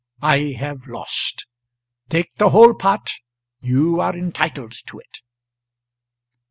I 0.23 0.53
have 0.57 0.87
lost. 0.87 1.45
Take 2.09 2.33
the 2.37 2.49
whole 2.49 2.73
pot, 2.73 3.11
you 3.59 3.99
are 4.01 4.17
entitled 4.17 4.73
to 4.87 4.97
it." 4.97 5.19